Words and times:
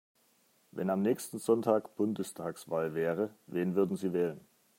Wenn 0.71 0.89
am 0.89 1.03
nächsten 1.03 1.37
Sonntag 1.37 1.95
Bundestagswahl 1.95 2.95
wäre, 2.95 3.29
wen 3.45 3.75
würden 3.75 3.97
Sie 3.97 4.11
wählen? 4.13 4.41